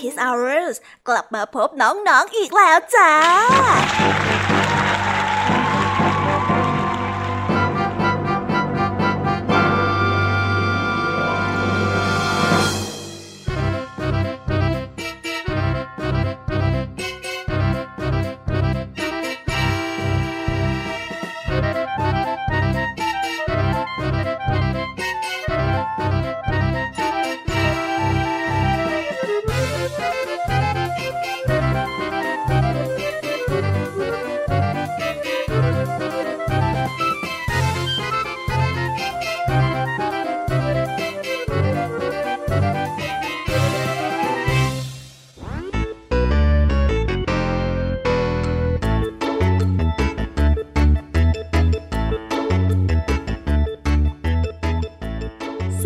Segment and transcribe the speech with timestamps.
[0.00, 0.74] การ Kiss Hours
[1.08, 3.10] กลับมาพบน้องๆออีกแล้วจ้า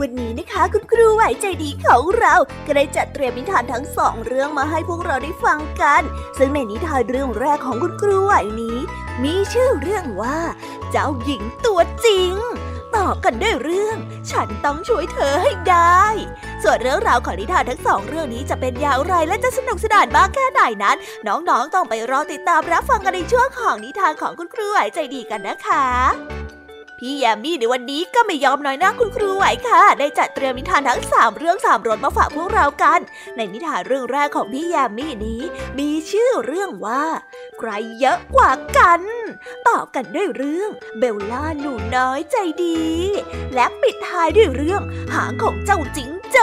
[0.00, 2.34] วันนี้นะคะคุณครูไหวใจดีของเรา
[2.66, 6.02] ก็ได้จัดเตรียมนิทานทั้งสองเรื่องมาให้พวกเราได้ฟังกัน
[6.38, 8.78] ซึ่งในนิทานเรื่องแรกของคุณครูไหวนี้
[9.24, 10.38] มีชื่อเรื่องว่า
[10.90, 12.32] เจ้าหญิงตัวจริง
[12.96, 13.96] ต่อกันด้วยเรื่อง
[14.30, 16.02] ฉันต้องช่วยเธอให้ได้
[16.62, 20.96] ส่วนเรื่องราวของนิทานทั้งสองเรื่องนี้จะเป็นอย่างไรและจะสนุกสนานมากแค่ไหนนั้น
[21.26, 25.86] น้องๆต้องไปรอติดตามรับฟังกันในช่วงของนิทานของคุณครูไหวใจดีกันนะคะ
[26.98, 33.00] พี่แยมมี่ในวันนี้ก็ไม่ยอมน้อยหน้าคุณครูไหวค่ะ ได้จัดเตรียมนิทานทั้ง 3 เรื่อง 3รสมาฝากพวกเรากัน
[33.36, 35.42] ในนิทานเรื่องแรกของพี่แยมมี่นี้
[35.78, 37.04] มีชื่อเรื่องว่า
[37.58, 37.70] ใคร
[38.00, 39.00] เยอะกว่ากัน
[39.68, 42.84] ต่อกันด้วยเรื่องเบลล่าหนูน้อยใจดี
[43.54, 44.82] และปิดท้ายด้วยเรื่อง
[45.14, 46.38] หางของเจ้าจิงโจ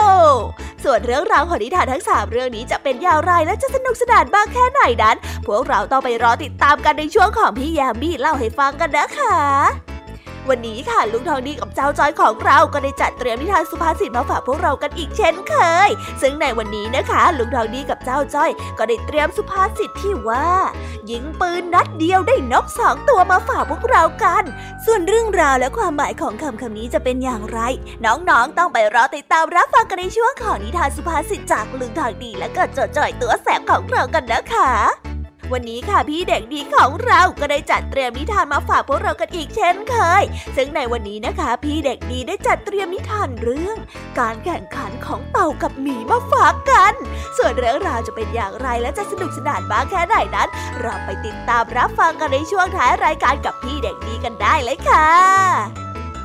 [0.84, 5.16] ส่วนเรื่องราวของนิทานทั้ง 3 เรื่องนี้จะเป็นอย่างไรและจะสนุกสนานบ้างแค่ไหนนั้น
[5.46, 9.38] พวกเราต้องไปรอติดตามกันในช่วงของพี่แยมมี่เล่าให้ฟังกันนะคะ
[10.50, 15.54] วันนี้ค่ะลุงทองดีกับเจ้าจอยของเราก็ได้จัดเตรียมนิทานสุภาษิตมาฝากพวกเรากันอีกเช่นเค
[15.86, 15.88] ย
[16.22, 20.48] ซึ่งในวันนี้นะคะ ลุงทองดีกับเจ้าจอย ก็ได้เตรียมสุภาษิตที่ว่า
[21.10, 24.44] ยิงปืนนัดเดียวได้นกสองตัวมาฝากพวกเรากัน
[24.84, 27.60] ส่วนเรื่องราวและความหมายของคำคำนี้จะเป็นอย่างไร
[28.04, 35.13] น้องๆต้องไปรอติดตามรับฟังกันในช่วงของนิทานสุภาษิตจากลุงทองดีและก็จจ่อยตัวแสบของเรากันนะคะ
[35.52, 40.22] วันนี้ค่ะพี่เด็กดีของเราก็ได้จัดเตรียมนิทานมาฝากพวกเรากันอีกเช่นเคย
[40.56, 43.76] ซึ่งในวันนี้นะคะ พี่เด็กดีได้จัดเตรียมนิทานเรื่อง
[44.20, 46.94] การแข่งขันของเต่ากับหมีมาฝากกัน
[47.38, 50.48] ส่วนเรื่องราวจะเป็นอย่างไรและจะสนุกสนานบ้างแค่ไหนนั้น
[50.80, 55.83] เราไปติดตามรับฟังกันในช่วงท้ายรายการกับพี่เด็กดีกันได้เลยค่ะ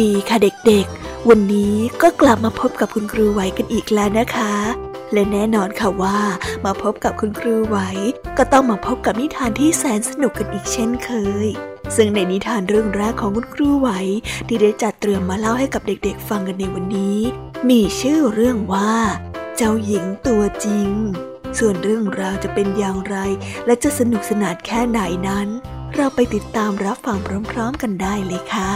[0.00, 0.36] ดีค่ะ
[0.66, 4.54] เด็กๆ วันนี้ก็กลับมาพบกับคุณครูไหวกันอีกแล้วนะคะ
[5.12, 6.18] และแน่นอนค่ะว่า
[6.64, 7.78] มาพบกับคุณครูไหว
[8.38, 11.10] ก็ต้องมาพบกับนิทานที่แสนสนุกกันอีกเช่นเค
[11.44, 11.46] ย
[11.96, 13.90] ซึ่งในนิทานเรื่องแรกของคุณครูไหว
[14.46, 17.18] ที่ได้จัดเตรียมมาเล่าให้กับเด็กๆ ฟังกันในวันนี้
[17.70, 18.92] มีชื่อเรื่องว่า
[19.56, 20.90] เจ้าหญิงตัวจริง
[21.58, 23.16] ส่วนเรื่องราวจะเป็นอย่างไร
[23.66, 25.48] และจะสนุกสนานแค่ไหนนั้น
[25.94, 27.18] เราไปติดตามรับฟัง
[27.50, 28.74] พร้อม ๆ กันได้เลยค่ะ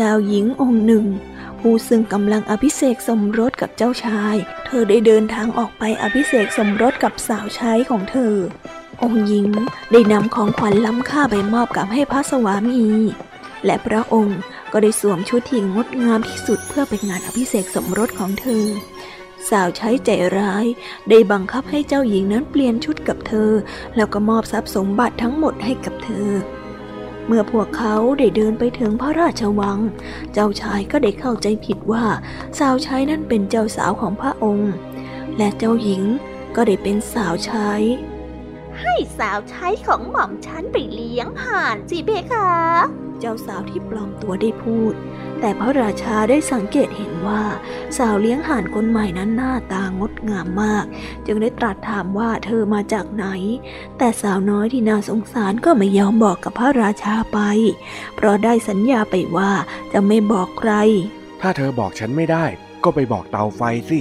[0.00, 1.06] เจ้าหญิงองค์หนึ่ง
[1.60, 4.36] ผู้ซึ่งกำลังอภิเษกสมรสกับเจ้าชาย
[4.66, 8.34] เธอได้เดินทางออกไปอภิเษกสมรสกับสาวใช้ของเธอ
[9.02, 9.48] องค์หญิง
[9.92, 12.86] ได้นำของขวัญล้ำค่าไปมอบกับให้พระสวามี
[13.64, 14.38] และพระองค์
[14.72, 18.64] ก็ได้สวมชุดที่งดงามที่สุดเพื่อเป็นงานอภิเษกสมรสของเธอ
[19.50, 20.66] สาวใช้ใจร้าย
[21.08, 23.50] ได้บังคับให้เจ้าหญิงนั้นเปลี่ยนชุดกับเธอ
[23.96, 26.30] แล้วก็มอบทรัพย์สมบัติทั้งหมดให้กับเธอ
[27.28, 29.78] เมื่อพวกเขาได้เดินไปถึงพระราชวัง
[30.32, 32.04] เจ้าชายก็ได้เข้าใจผิดว่า
[32.58, 34.72] สาวใช้นั่นเป็นเจ้าสาวของพระองค์
[35.38, 36.02] และเจ้าหญิง
[36.56, 37.70] ก็ได้เป็นสาวใช้
[38.80, 42.50] ให้สาวใช้ของหม่อมฉันไปเลี้ยงห่านสิเบคะ
[43.20, 44.94] เจ้าสาวที่ปลอมตัวได้พูด
[45.40, 47.42] แต่พระราชาได้สังเกตเห็นว่า
[47.98, 50.84] สาวเลี้ยงห่านคนใหม่นั้นหน้าตางดงามมาก
[51.26, 53.26] จึงได้ตรัสถามว่าเธอมาจากไหน
[53.98, 57.38] แต่สาวน้อยที่น่าสงสารก็ไม่ยอมบอกกับพระราชาไป
[58.16, 59.52] เพราะได้สัญญาไปว่า
[59.92, 60.72] จะไม่บอกใคร
[61.40, 62.44] ถ้าเธอบอกฉันไม่ได้
[62.84, 64.00] ก็ไปบอกเตาไฟสิ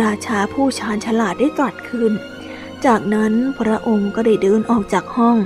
[0.00, 2.12] ราชาผู้ชาญฉลาดได้ตรัสขึ้น
[2.86, 5.36] จากนั้นพระองค์ก็ได้เดินออกจากห้อง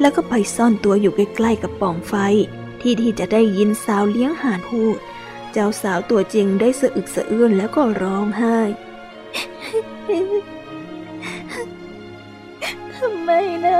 [0.00, 2.14] แล้วก็ไปซ่อนตัวอยู่ใกล้ๆกับป่องไฟ
[2.80, 4.96] ที่ที่จะได้ยินสาวเลี้ยงห่านพูด
[5.52, 8.58] เจ้าสาวตัวจริงได้สะอึกสะอื้นแล้วก็ร้องไห้
[12.96, 13.30] ทำไม
[13.66, 13.78] นะ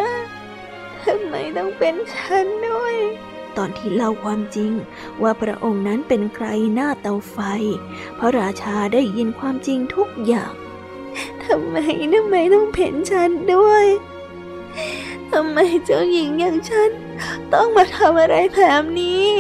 [1.05, 2.95] ทำไมต้องเป็นฉันด้วย
[3.57, 4.73] ตอนที่เล่าความจริง
[5.23, 7.39] ว่าพระองค์นั้นเป็นใครหน้าเตาไฟ
[8.19, 10.53] พระราชาได้ยินความจริงทุกอย่าง
[11.45, 11.77] ทำไม
[12.15, 13.87] ทำไมต้องเพ่นฉันด้วย
[15.31, 16.91] ทำไมเจ้าหญิงอย่างฉัน
[17.53, 19.31] ต้องมาทำอะไรแบบนี้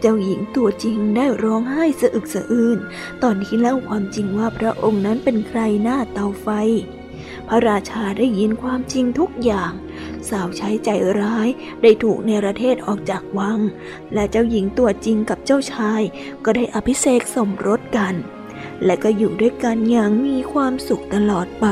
[0.00, 2.78] เจ้าหญิงตัวจริงได้ร้องไห้สะอึกสะอื้น
[3.22, 6.48] ตอนที่เล่าความจริงว่าพระองค์นั้นเป็นใครหน้าเตาไฟ
[7.48, 9.72] พระราชาได้ยินความจริงทุกอย่าง
[10.28, 10.88] สาวใช้ใจ
[11.20, 11.48] ร้าย
[11.82, 13.58] ได้ถูกเนรเทศออกจากวัง
[14.14, 16.02] และเจ้าหญิงตัวจริงกับเจ้าชาย
[16.44, 18.14] ก็ได้อภิเษกสมรสกัน
[18.84, 21.66] และก็อยู่ด้วยกันอย่างมีความสุขตลอดไป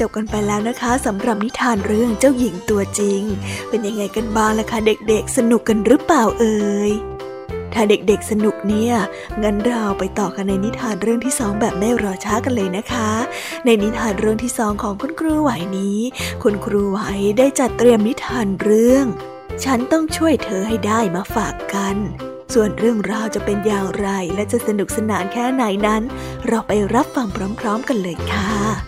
[0.00, 3.22] จบกันไปแล้วนะคะสำหรับนิทานเรื่องเจ้าหญิงตัวจริง
[3.68, 6.92] เป็นยังไงกันบ้างล่ะคะเด็กๆ สนุกกันหรือเปล่าเอ่ย
[7.74, 8.94] ถ้าเด็กๆสนุกเนี่ย
[9.42, 13.10] งั้นเราไปต่อกันในนิทานเรื่องที่สองแบบไม่รอช้ากันเลยนะคะ
[13.64, 15.98] ในนิทานเรื่องที่สองของคุณครูไหวนี้
[16.42, 17.00] คุณครูไหว
[17.38, 19.04] ได้จัดเตรียมนิทานเรื่อง
[19.64, 21.96] ฉันต้องช่วยเธอให้ได้มาฝากกัน
[22.54, 26.02] ส่วนเรื่องราวจะเป็นอย่างไรและจะสนุกสนานแค่ไหนนั้น
[26.48, 27.26] เราไปรับฟัง
[27.60, 28.87] พร้อม ๆ กันเลยค่ะ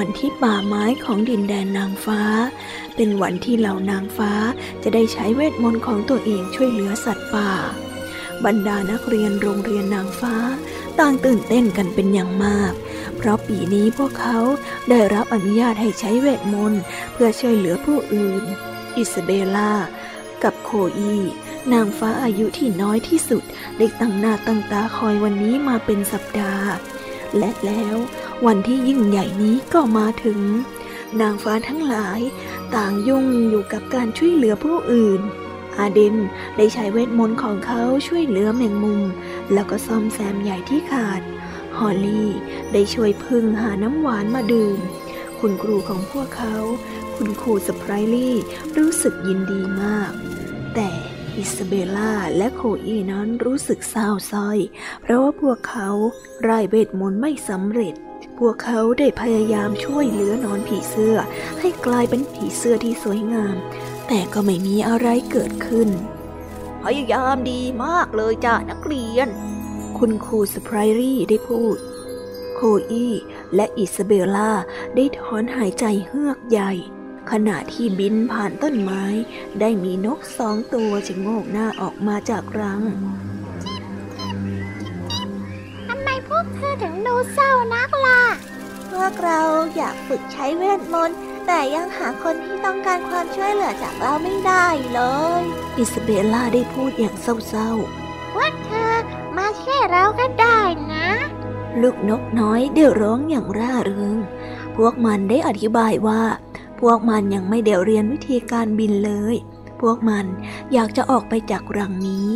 [0.00, 2.20] วันที่ป่าไม้ของดินแดนนางฟ้า
[2.96, 4.32] เป็นวันที่เหล่านางฟ้า
[4.82, 7.50] จะได้ใช้เวทมนต์ของตัวเองช่วยเหลือสัตว์ป่า
[8.44, 10.34] บรรดานักเรียนโรงเรียนนางฟ้า
[10.98, 12.72] ต่างตื่นเต้นกันเป็นอย่างมาก
[13.16, 14.38] เพราะปีนี้พวกเขา
[14.88, 18.42] ได้รับอนุญาตให้ใช้เวทมนต์เพื่อช่วยเหลือผู้อื่น
[18.96, 19.72] อิสเบล่า
[20.42, 21.14] กับโคอี
[21.72, 23.42] นางฟ้าอายุที่น้อยที่สุด
[23.78, 26.68] ได้ตั้งหน้าตั้งตาคอยวันนี้มาเป็นสัปดาห์
[27.38, 27.96] และแล้ว
[28.46, 30.40] วันที่ยิ่งใหญ่นี้ก็มาถึง
[31.20, 32.20] นางฟ้าทั้งหลาย
[32.74, 35.20] ต่างยุ่งอยู่กับการช่วยเหลือผู้อื่น
[35.78, 36.16] อาเดน
[36.56, 39.02] ได้ใช้เวทมนต์ของเขาช่วยเหลือแมงมุม
[39.52, 41.22] แล้วก็ซ่อมแซมใหญ่ที่ขาด
[41.78, 42.30] ฮอลลี่
[42.72, 44.78] ได้ช่วยผึ้งหาน้ำหวานมาดื่ม
[45.40, 46.56] คุณครูของพวกเขา
[47.16, 47.82] คุณครูสไป
[48.12, 48.36] รี่
[48.78, 50.10] รู้สึกยินดีมาก
[50.74, 50.90] แต่
[51.36, 54.58] อิสเบล่าและโคอีนั้นรู้สึกเศร้าสร้อย
[55.02, 55.88] เพราะว่าพวกเขา
[56.42, 57.94] ไร้เวทมนต์ไม่สำเร็จ
[58.40, 61.16] พวกเขาได้พยายามช่วยเหลือนอนผีเสื้อ
[61.60, 63.56] ให้กลายเป็นผีเสื้อที่สวยงาม
[64.08, 65.88] แต่ก็ไม่มีอะไรเกิดขึ้น
[66.82, 69.28] พยายามดีมากเลยจ้ะนักเรียน
[69.98, 70.68] คุณครูสไป
[70.98, 71.76] รี่ได้พูด
[72.54, 73.14] โคอี้
[73.54, 74.52] และอิซาเบลล่า
[74.96, 76.72] ได้ถอนหายใจเฮือกใหญ่
[77.30, 79.04] ขณะที่บินผ่านต้นไม้
[79.60, 82.82] ได้มีนกสองตัวจะโงกหน้าออกมาจากรัง
[87.10, 88.22] ดูเศร้านักล่ะ
[88.90, 89.40] พวกเรา
[89.76, 95.00] อยากฝึกใช้เวทมนต์แต่ยังหาคนที่ต้องการความช่วยเหลือจากเราไม่ได้เล
[95.40, 95.42] ย
[95.76, 98.94] อิสเบลล่าได้พูดอย่างเศร้าๆ ว่าเธอ
[99.36, 100.60] มาช่วยเราก็ได้
[100.92, 101.08] นะ
[101.82, 104.18] ลูกนกน้อยได้ร้องอย่างร่าเริง
[104.76, 106.22] พวกมันได้อธิบายว่า
[106.80, 109.36] พวกมันยังไม่ได้เรียนวิธีการบินเลย
[109.80, 110.26] พวกมัน
[110.72, 112.28] อยากจะออกไปจากรังนี้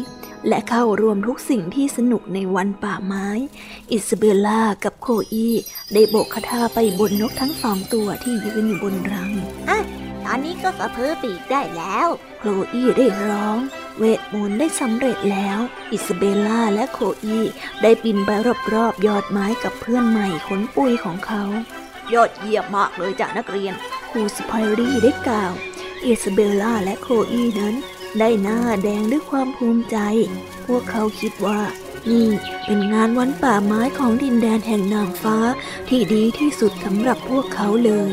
[0.49, 3.29] และเข้าร่วมทุกสิ่งที่สนุกในวันป่าไม้
[3.91, 5.49] อิสเบลล่ากับโคอี
[5.93, 9.33] ได้โบกคาถาไปบนนกทั้งสองตัวที่ยืนอยู่บนรัง
[9.69, 9.79] อะ
[10.25, 12.09] ตอนนี้ก็กระพือปีกได้แล้ว
[12.39, 13.59] โคอีได้ร้อง
[13.99, 15.59] เวทมนต์ได้สำเร็จแล้ว
[15.93, 17.39] อิสเบลล่าและโคอี
[17.83, 18.31] ได้บินไป
[18.75, 21.43] รอบๆยอดไม้กับเพื่อนใหม่ขนปุยของเขา
[22.15, 23.75] ยอดเยี่ยมมากเลยจ้ะนักเรียน
[24.11, 25.53] ครูสไปรี่ได้กล่าว
[26.05, 27.75] อิสเบลล่าและโคอีนั้น
[28.19, 29.97] ได้หน้าแดงด้วยความภูมิใจ
[30.67, 31.61] พวกเขาคิดว่า
[32.11, 32.29] นี่
[32.65, 35.37] เป็นงานวันป่าไม้ของดินแดนแห่งนางฟ้า
[35.89, 38.13] ที่ดีที่สุดสำหรับพวกเขาเลย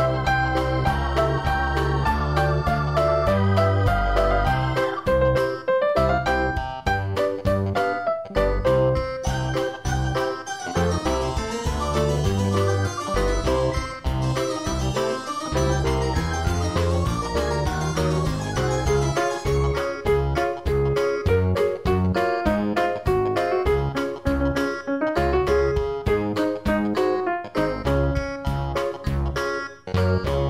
[29.97, 30.40] ส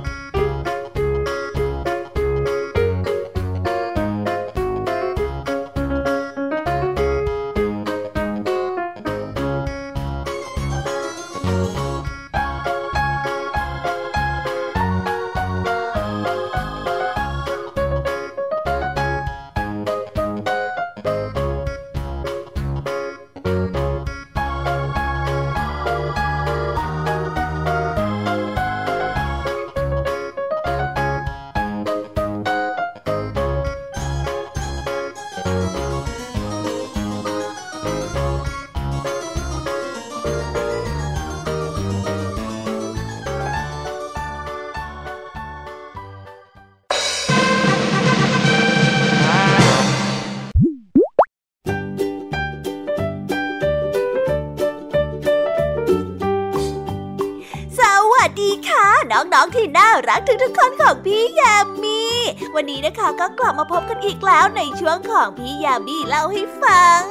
[62.64, 67.02] วันนี้นะคะก็กลับมาพบกันอีกแล้วในช่วงของพี่ยามีเล่าให้ฟัง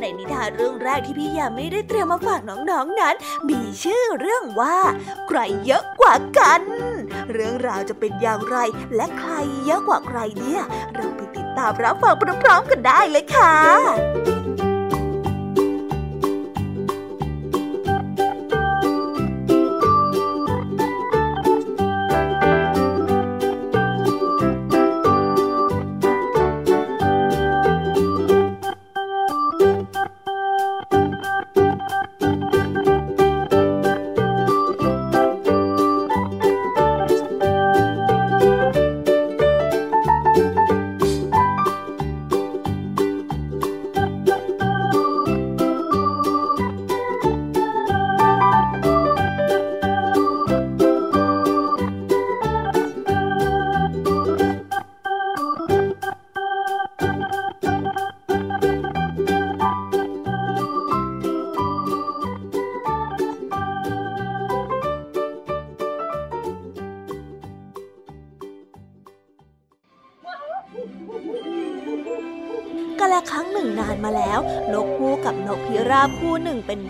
[0.00, 3.14] ในนิทานเรื่องแรกที่พี่ยามีได้เตรียมมาฝากน้องๆนนั้น
[3.48, 4.78] มีชื่อเรื่องว่า
[5.28, 6.62] ใครเยอะกว่ากัน
[7.32, 8.56] เรื่องราวจะเป็นอย่างไร
[8.96, 9.32] และใคร
[9.64, 10.62] เยอะกว่าใครเนี่ย
[10.94, 13.54] เราไปติดตามรับฟังพร้อมๆกันได้เลยค่ะ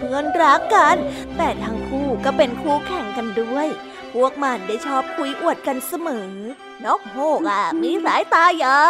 [0.01, 0.97] เพื่อนรักกัน
[1.37, 3.69] แต่ทั้งคู่ก็เป็นคู่แข่งกันด้วย
[4.13, 6.29] พวกมันได้ชอบคุยอวดกันเสมอ
[6.85, 8.81] นกฮูกอะมีสายตายา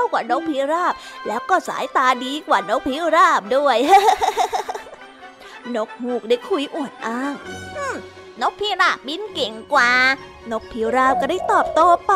[0.00, 0.94] วกว่านกพิราบ
[1.26, 3.76] แล้วก็สายตาดีกว่านกพิราบด้วย
[5.74, 7.34] นกฮูกได้คุยอวดอ้าง
[8.40, 9.90] นกพิราบบินเก่งกว่า
[10.50, 12.14] นกพิราบก็ได้ตอบโต้ไป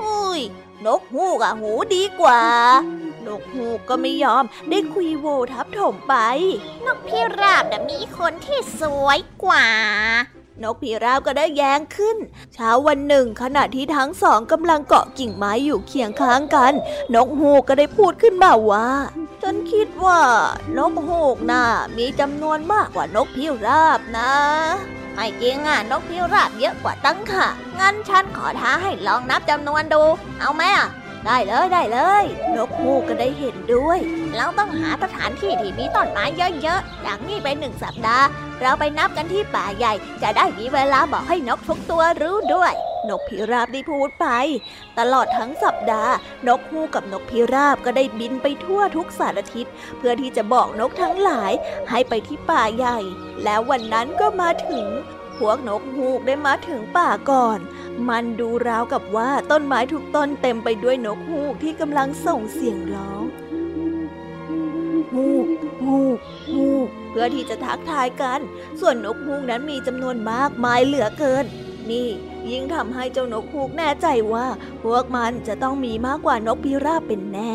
[0.00, 0.40] อุ้ย
[0.86, 2.40] นกฮูกอะหูดีกว่า
[3.40, 6.14] กฮูกก็ไม่ยอมได้คุยโวทับถมไป
[6.86, 9.66] นกพิราบน่ะมีคนที่สวยกว่า
[10.62, 12.16] นกพิราบก็ได้แย้งขึ้น
[12.54, 16.72] เช้าวันหนึ่ง ขณะที่ทั้งสองกำลังเกาะกิ่งไม้อยู่เคียงข้างกัน
[17.14, 18.88] นกฮูกก็ได้พูดขึ้นมาว่า
[19.42, 20.20] ฉันคิดว่า
[20.78, 21.64] นกฮูกน่ะ
[21.96, 24.32] มีจำนวนมากกว่านกพิราบนะ
[25.14, 27.46] ไม่จริงอะนกพิราบเยอะกว่าตั้งค่ะ
[27.80, 30.02] งั้นฉันขอท้าให้ลองนับจำนวนดู
[30.40, 30.88] เอาไหมอะ
[31.26, 32.24] ได้เลยได้เลย
[32.56, 33.98] นกฮูกก็ได้เห็นด้วย
[34.36, 36.24] เราต้องหาสถานที่ที่มีต้นไม้
[36.62, 38.26] เยอะๆอย่างนี้ไปหนึ่งสัปดาห์
[38.60, 42.74] เราไปนับกันที่ป่าใหญ่ จะได้มีเวลาบอกให้นกทุกตัวรู้ด้วย
[43.08, 44.26] นกพิราบได้พูดไป
[44.98, 46.14] ตลอดทั้งสัปดาห์
[46.48, 49.66] นกฮูกกับนกพิราบก็ได้บินไปทั่วทุกสารทิศ
[49.98, 51.52] เพื่อที่จะบอกนกทั้งหลาย
[51.90, 52.98] ให้ไปที่ป่าใหญ่
[53.44, 54.86] แล้ววันนั้นก็มาถึง
[55.38, 57.58] พวกนกฮูกได้มาถึงป่าก่อน
[58.08, 63.22] มันดูราวกับว่าต้นไม้ทุกต้นเต็มไปด้วยนกฮูกที่กำลังส่งเสียงร้อง
[65.12, 65.46] ฮูก
[65.84, 66.18] ฮูก
[66.50, 68.40] ฮูกเพื่อที่จะทักทายกัน
[68.80, 71.44] ส่วนนกฮูกนั้นมีจำนวนมากมายเหลือเกิน
[71.90, 72.08] นี่
[72.50, 74.46] ยิ่งทำให้เจ้านกฮูกแน่ใจว่า
[74.82, 77.52] พวกมันจะต้องมีมากกว่านกพิราบเป็นแน่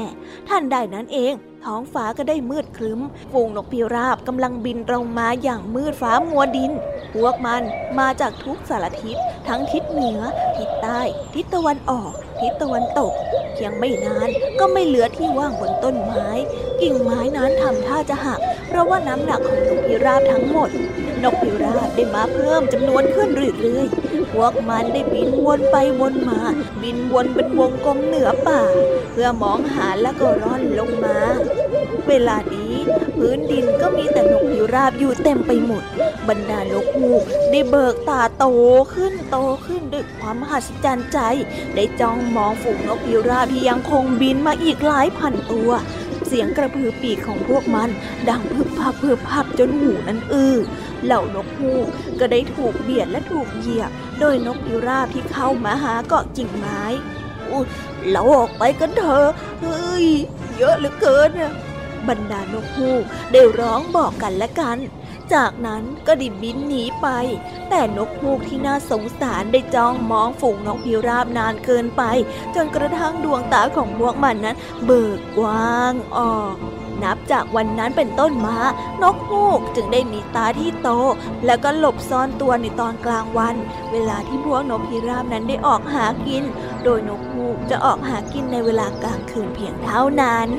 [0.50, 1.34] ท่านใดนั้นเอง
[1.68, 3.02] ท้องฟ้าก็ได้มืดครึ้ม
[3.32, 6.72] ฝูงนกพิราบกำลังบินตรงมาอย่างมืดฟ้ามัวดิน
[7.14, 7.64] พวกมัน
[8.00, 10.20] มาจากทุกสารทิศ ทั้งทิศเหนือ
[10.58, 11.02] ทิศใต้
[11.34, 13.14] ทิศตะวันออก ทิศตะวันตก
[13.54, 16.28] เพียงไม่นานก็ไม่เหลือที่ว่างบนต้นไม้
[16.82, 20.70] กิ่งไม้นั้นทำท่าจะหัก เพราะว่าน้ำหนักของนกพิราบทั้งหมด
[21.24, 26.40] นกพิราบได้มาเพิ่มจำนวนขึ้นเรื่อยๆ พวกมันได้บินวนไปวนมา
[26.82, 28.62] บินวนเป็นวงกลมเหนือป่า
[29.12, 31.18] เพื่อมองหาและก็ร่อนลงมา
[32.08, 32.74] เวลานี้
[33.18, 35.84] พื้นดินก็มีแต่นกพิราบอยู่เต็มไปหมด
[36.28, 38.46] บรรดานกฮูกได้เบิกตาโต
[38.94, 41.20] ขึ้นโตขึ้นด้วยความมหัศจรรย์ใจ
[41.76, 45.72] ได้จ้องมองฝูงนกพิราบที่ยังคงบินมาอีกหลายพันตัว
[46.28, 47.90] เสียงกระพือปีกของพวกมัน
[48.30, 50.56] ดังพึบพับพึบพับจนหูนั้นอื้อ
[51.06, 51.88] เหล่านกฮูก
[52.20, 56.82] ก็ได้ถูกเบียดและถูกเหยียบ โดยนกพิราบที่เข้ามาหาเกาะกิ่งไม้
[58.12, 59.28] เราออกไปกันเถอะ
[59.62, 60.08] เฮ้ย
[60.58, 61.54] เยอะเหลือเกินน่ะ
[62.08, 64.78] บรรดานกฮูกได้ร้องบอกกันและกัน
[65.34, 67.08] จากนั้นก็ดิบินหนีไป
[67.70, 72.04] แต่นกฮูกที่น่าสงสารได้จ้องมองฝูงนกพิราบนานเกินไป
[72.56, 76.56] จนกระทั่งดวงตาของพวกมันนั้น เบิกกว้างออก
[77.04, 78.58] นับจากวันนั้นเป็นต้นมา
[79.02, 80.90] นกฮูกจึงได้มีตาที่โต
[81.46, 83.56] แล้วก็หลบซ่อนตัวในตอนกลางวัน
[83.92, 86.44] เวลาที่พวกนกพิราบนั้นได้ออกหากิน
[86.84, 90.50] โดยนกฮูกจะออกหากินในเวลากลางคืนเพียงเท่านั้น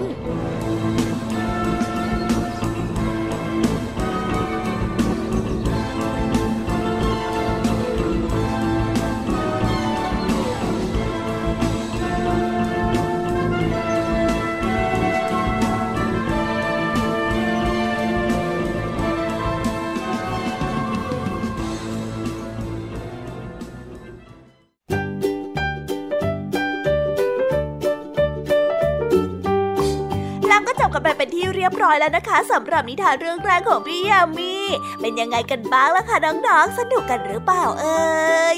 [31.88, 34.54] ร้อยแล้วนะคะสำหรับนิทานเรื่องแรกของพี่ยามี
[35.00, 38.56] เป็นยังไงกันบ้างล่ะคะน้องๆ สนุกกันหรือเปล่าเอ่ย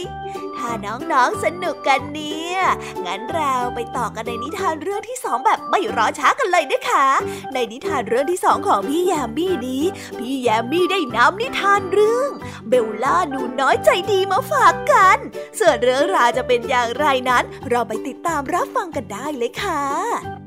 [0.57, 2.59] ถ้าน้องๆสนุกกันเนี่ย
[3.07, 7.07] งั้นเราไปต่อกันในนิทานเรื่องที่สองแบบไม่รอช้ากันเลยนะคะ
[7.55, 9.85] ในนิทานเรื่องที่สองของพี่ยามีนี้
[10.19, 12.31] พี่ยามีได้นำนิทานเรื่อง
[12.69, 15.19] เบลล่าหนูน้อยใจดีมาฝากกัน
[15.59, 20.40] ส่วนเรื่องราวจะเป็นอย่างไรนั้น เราไปติดตามรับฟังกันได้เลยค่ะ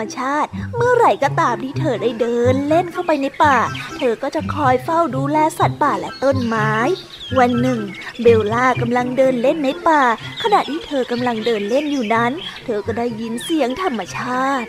[0.00, 3.56] มชาติ เมื่อไหร่ก็ตามที่เธอได้เดินเล่นเข้าไปในป่า
[3.98, 6.72] เธอก็จะคอยเฝ้าดูแลสัตว์ป่าและต้นไม้
[7.38, 7.80] วันหนึ่ง
[8.22, 10.02] เบลล่ากำลังเดินเล่นในป่า
[10.42, 12.32] ขณะที่เธอกำลังเดินเล่นอยู่นั้น
[12.64, 14.68] เธอก็ได้ยินเสียงธรรมชาติ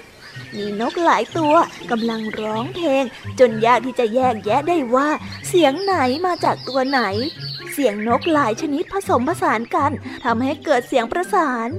[0.58, 1.54] มีนกหลายตัว
[1.92, 3.04] กำลังร้องเพลง
[3.40, 5.10] จนยากที่จะแยกแยะได้ว่า
[5.48, 7.02] เสียงไหนมาจากตัวไหน
[7.74, 9.92] เสียงนกหลายชนิดผสมผสานกัน
[10.26, 11.70] ทำให้เกิดเสียงประสาน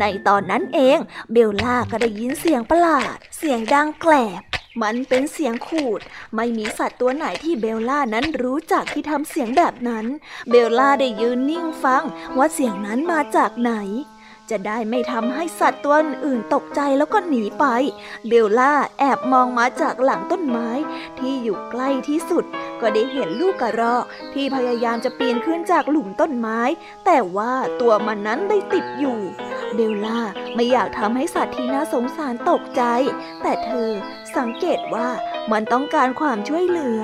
[0.00, 0.98] ในตอนนั้นเอง
[1.32, 4.42] เบลล่าก็ได้ยินเสียงประหลาด เสียงดังแกลบ
[4.82, 6.00] มันเป็นเสียงขูด
[6.36, 10.06] ไม่มีสัตว์ตัวไหนที่เบลล่านั้นรู้จักที่ทำเสียงแบบนั้น
[10.50, 12.04] เบลล่าได้ยืนนิ่งฟัง
[12.36, 13.72] ว่าเสียงนั้นมาจากไหน
[14.50, 17.64] จะได้ไม่ทำให้สัตว์ตัวอื่นตกใจแล้วก็หนีไป
[18.28, 20.70] เบลล่าแอบมองมาจากหลังต้นไม้
[21.18, 22.44] ที่อยู่ใกล้ที่สุด
[22.80, 26.60] ก็ได้เห็นลูกกระรอก ที่พยายามจะปีนขึ้นจากหลุมต้นไม้
[27.04, 29.18] แต่ว่าตัวมันนั้นได้ติดอยู่
[29.74, 30.20] เบลล่า
[30.54, 32.82] ไม่อยากทำให้สัตว์ที่น่าสงสารตกใจ
[33.42, 33.90] แต่เธอ
[34.36, 35.08] สังเกตว่า
[35.52, 37.00] มันต้องการความช่วยเหลือ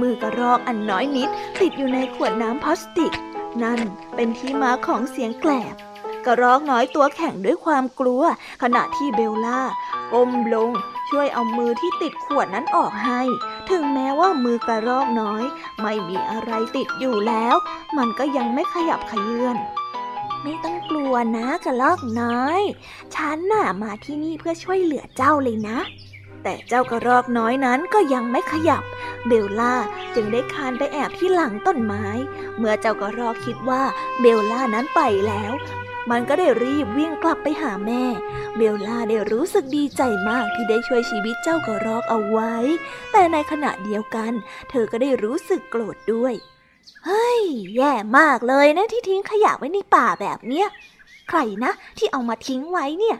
[0.00, 1.28] มือกระรอกอันน้อยนิด
[1.60, 3.12] ติดอยู่ในขวดน้ำพลาสติก
[3.62, 3.80] นั่น
[4.14, 5.74] เป็นที่มาของเสียงแกลบ
[6.26, 8.22] กระรอกน้อยตัวแข็งด้วยความกลัว
[8.62, 9.60] ขณะที่เบลล่า
[10.12, 10.70] ก้มลง
[11.10, 13.20] ช่วยเอามือที่ติดขวดนั้นออกให้
[13.70, 15.44] ถึงแม้ว่ามือกระรอกน้อย
[15.80, 17.54] ไม่มีอะไรติดอยู่แล้ว
[17.98, 19.56] มันก็ยังไม่ขยับขยื่น
[20.42, 22.60] ไม่ต้องกลัวนะกระรอกน้อย
[23.14, 25.78] ฉันน่ะมาที่นี่เพื่อช่วยเหลือเจ้าเลยนะ
[26.42, 28.82] แต่เจ้ากระรอกน้อยนั้นก็ยังไม่ขยับ
[29.26, 29.74] เบลล่า
[30.14, 32.06] จึงได้คานไปแอบที่หลังต้นไม้
[32.58, 33.82] เมื่อเจ้ากระรอกคิดว่า
[34.20, 35.52] เบลล่านั้นไปแล้ว
[36.10, 38.04] มันก็ได้รีบวิ่งกลับไปหาแม่
[38.56, 42.54] เบลล่าได้รู้สึกดีใจมากที่ได้ช่วยชีวิตเจ้ากระรอกเอาไว้
[43.12, 44.32] แต่ในขณะเดียวกัน
[44.70, 46.34] เธอก็ได้รู้สึกโกรธด้วย
[47.04, 47.40] เฮ้ย
[47.76, 50.66] แย่มากเลยนะที่ทิ้งขยะไว้ในป่าแบบเนี้ย
[51.28, 53.16] ใครนะที่เอามาทิ้งไว้เนี่ย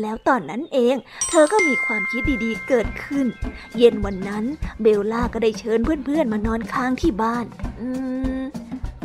[0.00, 0.96] แล้วตอนนั้นเอง
[1.28, 3.26] เธอก็มีความคิดดีๆเกิดขึ้น
[3.76, 4.44] เย็นวันนั้น
[4.82, 7.44] เบลล่าก็ได้เชิญเพื่อนๆมานอนค้างที่บ้าน
[7.80, 7.86] อื
[8.40, 8.42] ม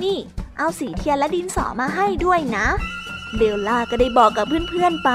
[0.04, 0.18] นี่
[0.58, 2.68] เอาสีเทียนและดินสอมาให้ด้วยนะ
[3.38, 5.12] เบลล่าก็ได้บอกกับเพื่อนๆไป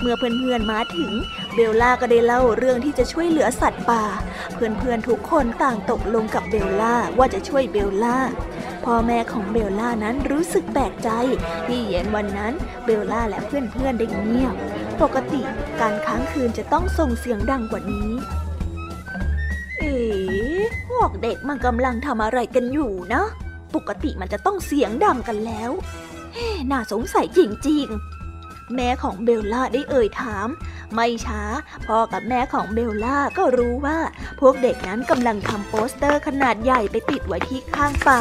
[0.00, 1.12] เมื่อเพื่อนๆมาถึง
[1.54, 4.04] เบลล่าก็ได้เล่าเรื่องที่จะช่วยเหลือสัตว์ป่า
[4.54, 8.18] เพื่อนๆทุกคนต่างตกลงกับเบลล่าว่าจะช่วยเบลล่า
[8.84, 11.10] พ่อแม่ของเบลล่านั้นรู้สึกแปลกใจ
[11.66, 12.52] ที่เย็นวันนั้น
[12.84, 14.54] เบลล่าและเพื่อนๆได้เงียบ
[15.02, 15.42] ปกติ
[15.80, 18.10] การค้างคืนจะต้องส่งเสียงดังกว่านี้
[19.78, 19.94] เอ๋
[20.88, 23.24] พวกเด็กมันกำลังทำอะไรกันอยู่นะ
[23.74, 25.70] ปกติมันจะต้องเสียงดังกันแล้ว
[26.70, 28.18] น่าสงสัยจริงๆ
[28.74, 30.48] แม่ของเบลล่าได้เอ่ยถาม
[30.94, 31.42] ไม่ช้า
[31.86, 33.98] พ่อกับแม่ของเบลล่าก็รู้ว่า
[34.40, 38.20] พวกเด็กนั้นกำลังทำโปสเตอร์ขนาดใหญ่ไปติดไว้ที่ข้างป่า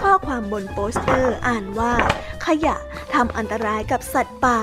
[0.00, 1.94] ข้อความบนโปสเตอร์อ่านว่า
[2.46, 2.76] ขยะ
[3.14, 4.60] ทำอันตรายกับสัตว์ป่า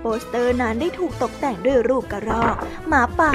[0.00, 2.56] โปสเตอร์นั้นได้ถูกตกแต่งด้วยรูปกระรอก
[2.88, 3.32] หมาป่า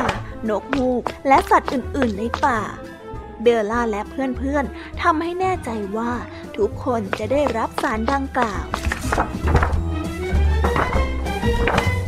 [0.50, 2.60] นกฮูก และสัตว์อื่น ๆ ในป่า
[3.41, 6.12] เบลล่าและเพื่อนๆทำให้แน่ใจว่า
[6.58, 8.65] ทุกคนจะได้รับสารดังกล่าว
[9.15, 9.45] Thank
[11.88, 12.02] you.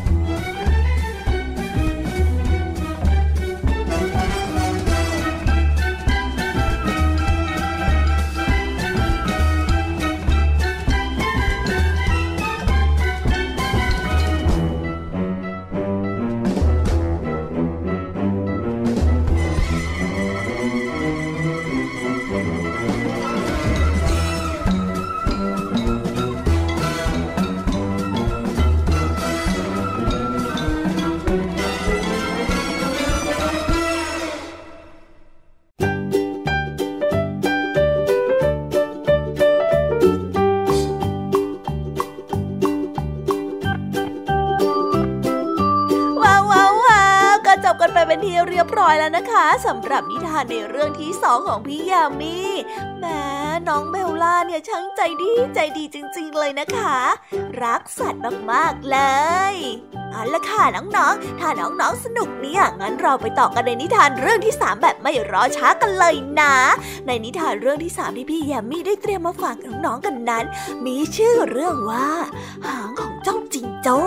[49.78, 52.38] ำหรับนิทานในเรื่องที่สองของพี่ยามี
[53.00, 53.22] แม่
[53.68, 56.98] น้องเบลล่าเนี่ยช่างใจดีใจดีจริง ๆ เลยนะคะ
[57.64, 58.98] รักสัตว์มากๆเล
[59.54, 59.56] ย
[60.16, 66.56] เอาละค่ะน้องๆ ถ้าน้องๆ สนุกเนี่ย งั้นเราไปต่อกันในนิทานเรื่องที่สามแบบไม่รอช้ากันเลยนะ
[67.08, 70.46] ในนิทานเรื่องที่สามที่พี่ยามีได้เตรียมมาฝากน้องๆ กันนั้น
[70.86, 72.10] มีชื่อเรื่องว่า
[72.68, 74.00] หางของเจ้าจิงโจ้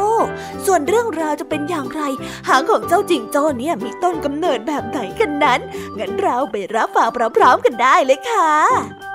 [0.66, 2.02] ส่วนเรื่องราวจะเป็นอย่างไร
[2.48, 5.60] หางของเจ้าจิงโจ้เนี่ยมีต้นกำเนิดแบบไหนกันนั้น
[5.98, 9.07] งั้นเราไปรับฟังพร้อมๆ กันได้เลยค่ะ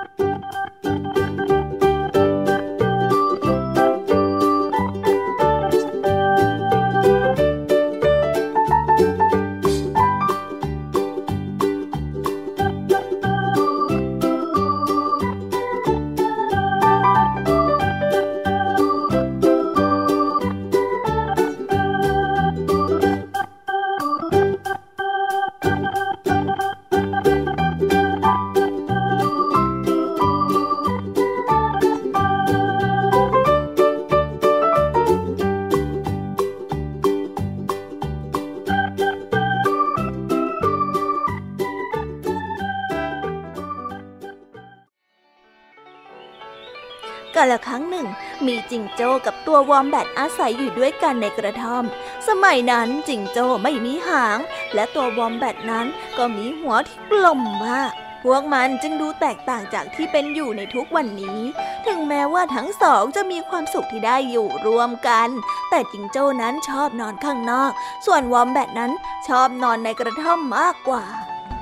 [48.95, 51.83] โจ้กับตัววอมแบทอาศัยอยู่ด้วยกันในกระท่อม
[52.27, 54.37] สมัยนั้นจิงโจ้ไม่มีหาง
[54.73, 55.85] และตัววอมแบทนั้น
[56.17, 57.91] ก็มีหัวที่กลมมาก
[58.23, 61.39] พวกมันจึงดูแตกต่างจากที่เป็นอยู่ในทุกวันนี้
[61.87, 65.29] ถึงแม้ว่าทั้งสองจะมีความสุขที่ได้อยู่รวมกัน
[65.69, 67.71] แต่จิงโจ้นั้นชอบนอนข้างนอก
[68.05, 68.91] ส่วนวอมแบทนั้น
[69.27, 71.03] ชอบนอนในกระท่อมมากกว่า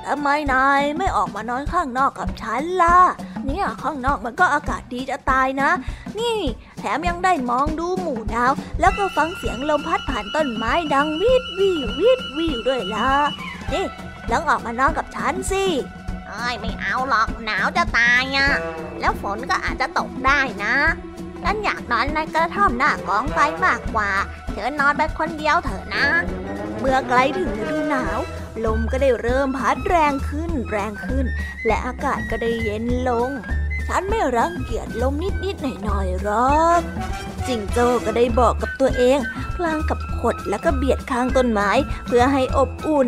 [0.07, 2.97] ทำไมนายไม่ออกมานอนข้างนอกกับฉันล่ะ
[3.45, 5.69] เนี่ยข้างนอกมันก็อากาศดีจะตายนะ
[6.19, 6.37] นี่
[6.81, 13.11] แถมยังได้มองดูหมู่ดาว แล้วก็ฟังเสียงลมพัดผ่านต้นไม้ดังวิดวิววิดวิวด้วยล่ะ
[13.73, 13.85] นี่
[14.31, 15.65] ลองออกมานอนกับฉันสิ
[16.27, 18.49] เอ้ยไม่เอาหรอกหนาวจะตายอะ
[18.99, 20.75] แล้วฝนก็อาจจะตกได้นะ
[21.43, 24.11] ฉันอยากนอนในกระท่อมหน้ากองไฟมากกว่า
[24.51, 26.05] เธอนอนไปคนเดียวเถอะนะ
[26.79, 28.19] เมื่อใกล้ถึงฤดูหนาว
[28.65, 31.25] ลมก็ได้เริ่มพัดแรงขึ้นแรงขึ้น
[31.65, 33.29] และอากาศก็ได้เย็นลง
[33.93, 36.81] ฉันไม่รังเกียจลมนิดๆหน่อยๆหรอก
[37.47, 39.19] จิงโจ้ก็ได้บอกกับตัวเอง
[39.55, 41.69] พลางกับขดแล้วก็เบียดข้างต้นไม้
[42.07, 43.07] เพื่อให้อบอุ่น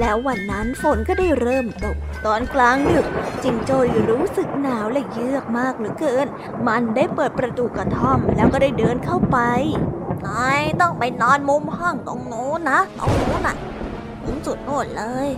[0.00, 3.06] แล้ววันนั้นฝนก็ได้เริ่มตก ตอนกลางดึก
[3.42, 6.26] จิงโจ้ได้รู้สึกหนาวและเยือกมากเหลือเกิน
[6.66, 9.38] มันได้เปิดประตูกระท่อมแล้วก็ได้เดินเข้าไป
[10.26, 13.56] นายต้องไปนอนมุมห้องตรงโน้นนะตรงโน้นน่ะ
[14.24, 15.30] ถึงจุดโน้นเลย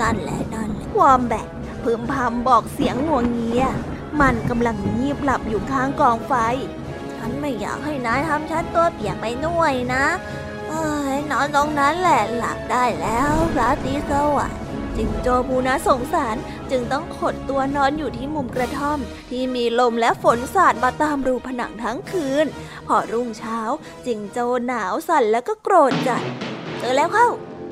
[0.00, 1.46] นั่นแหละนั่นแหละควอมแบท
[1.82, 3.64] พึมพำบอกเสียงงัวเงีย
[4.20, 6.34] มันกำลังงีบหลับอยู่ข้างกองไฟ
[7.16, 10.04] ฉันไม่อยากให้นายทำฉันตัวเปียกไปด้วยนะ
[10.68, 14.58] เอ้ยนอนตรงนั้นแหละหลับได้แล้วราตรีสวัสดิ์
[14.96, 16.36] จิงโจผู้น่าสงสาร
[16.70, 18.98] จึงต้องขดตัวนอนอยู่ที่มุมกระท่อม
[19.30, 22.46] ที่มีลมและฝนสาดมาตามรูผนังทั้งคืน
[22.86, 23.58] พอรุ่งเช้า
[24.06, 26.22] จิงโจหนาวสั่นแล้วก็โกรธจัด
[26.82, 27.28] ตื่นแล้วเข้า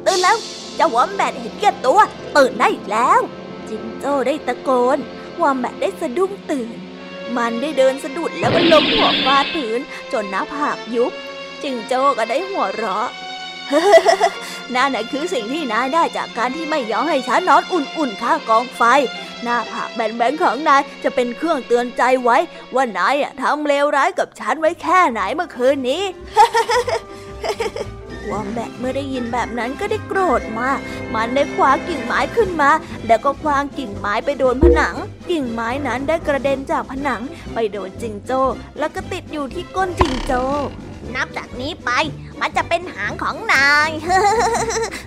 [0.07, 0.37] ตื่นแล้ว
[0.77, 2.01] เจ้าวอมแบทเห็นแก่ตัว
[2.37, 3.21] ตื่นได้แล้ว
[3.69, 4.99] จิงโจ้ได้ตะโกน
[5.43, 6.77] วอมแบทได้สะดุ้งตื่น
[7.37, 9.81] มันได้เดินสะดุดแล้วก็ล้มหัวฟาดพื้น
[10.13, 11.13] จนหน้าผากยุบ
[11.63, 13.09] จิงโจ้ก็ได้หัวเราะ
[14.75, 18.83] นั่นคือสิ่งที่นายได้จากการที่ไม่ยอมให้ฉันนอนอุ่นๆข้างกองไฟ
[19.43, 22.37] หน้าผากแบนๆของนายจะเป็นเครื่องเตือนใจไว้
[22.75, 26.03] ว่านายอะทำเลวร้ายกับฉันไว้แค่ไหนเมื่อคืนนี้
[28.31, 30.79] วอมแบทเมื่อได้ยินแบบนั้นก็ได้โกรธมาก
[31.15, 32.71] มันได้คว้ากิ่งไม้ขึ้นมา
[33.07, 34.97] แล้วก็คว้างกิ่งไม้ไปโดนผนัง
[35.31, 37.21] กิ่งไม้นั้นได้กระเด็นจากผนัง
[37.55, 38.43] ไปโดนจิงโจ้
[38.79, 40.43] แล้วก็ติดอยู่ที่ก้นจิงโจ้
[41.15, 41.91] นับจากนี้ไป
[42.41, 43.91] มันจะเป็นหางของนาย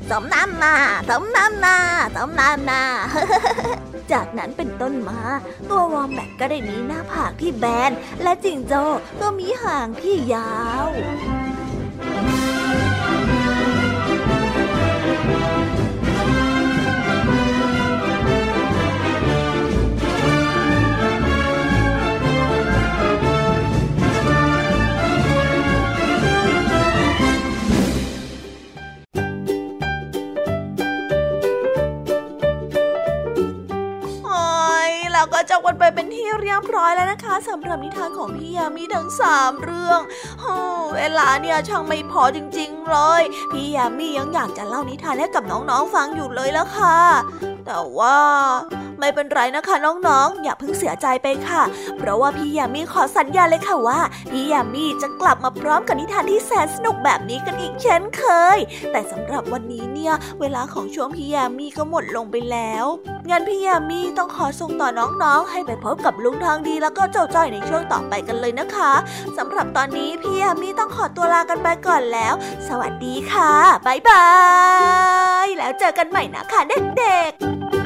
[0.09, 0.75] สมน้ำหน้า
[1.09, 1.77] สมน้ำหน้า
[2.15, 2.83] สมน้ำหน้า
[4.11, 5.19] จากนั้นเป็นต้นมา
[5.69, 8.83] ตัววอมแบทก็ได้มีหน้าผากที่แบน และจิงโจ้
[9.21, 10.53] ก็มีหางที่ยา
[10.85, 10.87] ว
[36.03, 39.99] เป็นที่เรียบร้อยแล้วนะคะสำหรับนิทานของพี่ยามีทั้งสามเรื่อง
[40.39, 40.55] โอ้
[40.95, 46.97] เวลาเนี่ยช่างไม่พอจริงๆเลย พี่ยามียังอยากจะเล่านิทานให้กับน้องๆฟังอยู่เลยแล้วค่ะ
[47.65, 48.17] แต่ว่า
[48.99, 51.63] ไม่เป็นไรนะคะน้องๆ อย่าเพิ่งเสียใจไปค่ะ
[51.97, 53.99] เพราะว่าพี่ยามีขอสัญญาเลยค่ะว่า
[54.31, 58.23] พี่ยามีจะกลับมาพร้อมกับนิทานที่แสนสนุกแบบนี้กันอีกเช่นเค
[58.55, 58.57] ย
[58.91, 62.85] แต่สำหรับวันนี้เนี่ย เวลาของช่วงพี่ยามีก็หมดลงไปแล้ว
[63.29, 68.93] งั้นพี่ยามีต้องขอส่งต่อน้องๆ ให้ไปพบกับลุงทองดีแล้วก็เจ้าจ้อยในช่วงต่อไปกันเลยนะคะ
[69.37, 72.33] สำหรับตอนนี้พี่ยามีต้องขอตัวลากันไปก่อนแล้ว
[72.67, 73.51] สวัสดีค่ะ
[73.85, 74.27] บ๊ายบา
[75.45, 77.82] ยแล้วเจอกันใหม่นะคะเด็กๆ Bye.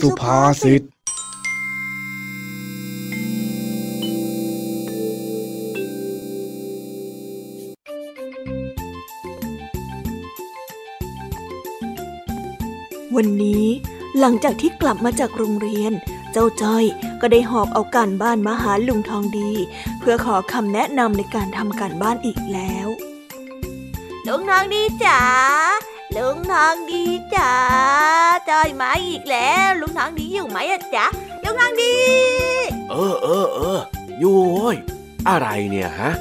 [0.00, 0.82] สุภาษิต
[13.16, 13.66] วันนี้
[14.18, 15.92] หลังจากที่กลับมาจากโรงเรียน
[16.32, 16.84] เจ้าจ้อย
[17.20, 19.50] ก็ได้หอบเอาการบ้านมาหาลุงทองดี
[19.98, 22.88] เพื่อขอคำแนะนำในการทำการบ้านอีกแล้ว
[24.26, 25.20] ลุงทองดีจ๋า
[26.18, 27.04] ลุงทองดี
[27.34, 27.52] จ๋า
[28.50, 31.06] จอยมาอีกแล้ว ลุงทองดีอยู่ไหมอะจ๊ะ
[31.44, 31.94] ลุงทองดี
[32.90, 33.80] เออเออเออ
[34.18, 34.76] อยู่โว้ย
[35.28, 36.12] อะไรเนี่ยฮะ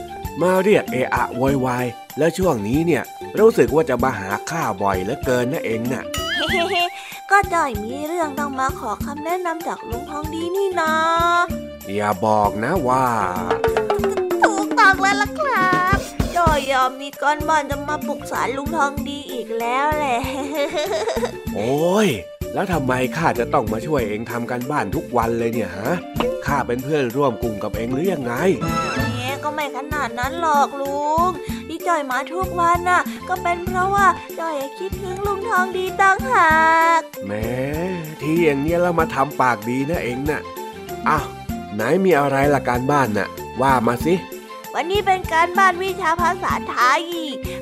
[0.41, 1.85] มาเรียกเอะอะโวยวาย
[2.17, 3.03] แล้วช่วงนี้เนี่ย
[3.39, 6.03] รู้สึกว่าจะมาหาข้าบ่อยเหลือเกินนะเองน่ะ
[6.35, 10.93] เฮ้ๆก็จอยมีเรื่องต้องมาขอคำแนะนำจากลุงทองดีนี่นะ
[11.95, 13.05] อย่าบอกนะว่า
[14.43, 15.76] ถูกต้องแล้วล่ะครับจอ
[16.57, 20.19] ยยอมมีก้อนบ้านจะมาปลุกสารลุงทองดีอีกแล้วแหละ
[21.55, 22.09] โอ้ย
[22.53, 25.91] แล้วทำไมข้าจะต้องมาช่วยเองทำกันบ้านทุกวันเลยเนี่ยฮะ
[26.45, 28.33] ข้าเป็นเพื่อนร่วมกลุ่มกับเองหรือยังไง
[28.95, 29.05] แหม
[29.43, 31.29] ก็ไม่ขนาดนั้นหรอกลุง
[31.67, 34.07] ที่จอยมาทุกวันน่ะ ก็เป็นเพราะว่า
[34.39, 36.51] จอยคิดถึงลุงทองดีตั้งหา
[36.99, 37.47] กแหม้
[38.21, 40.41] ที่อย่างเนี้ยแล้วมาทำปากดีนะเองน่ะ
[41.07, 41.25] อ้าว
[41.75, 43.27] ไหนมีอะไรละการบ้านน่ะ
[43.61, 44.13] ว่ามาสิ
[44.79, 47.03] วันนี้เป็นการบ้านวิชาภาษาไทย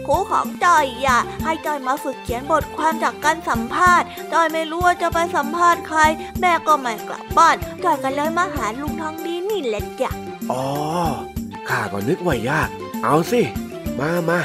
[0.07, 5.99] ครูของจอยอะให้จอยมาฝึกเขียนบทความจากการสัมภาษณ์จอยไม่รู้ว่าจะไปสัมภาษณ์ใคร
[6.39, 10.11] แม่ก็ไม่กลับบ้านจอยก็เลยมาหาลุงทองดีนี่แหละจ้ะ
[10.51, 10.63] อ๋อ
[11.69, 12.69] ข้าก็นึกว่ายาก
[13.03, 13.41] เอาสิ
[13.99, 14.39] มามา